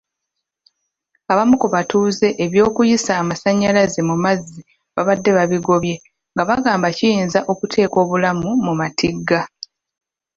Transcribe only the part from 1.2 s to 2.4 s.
Abamu ku batuuze